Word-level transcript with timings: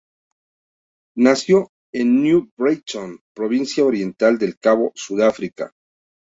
Nació 1.17 1.69
en 1.93 2.23
New 2.23 2.49
Brighton, 2.57 3.19
Provincia 3.35 3.85
Oriental 3.85 4.39
del 4.39 4.57
Cabo, 4.57 4.91
Sudáfrica. 4.95 5.73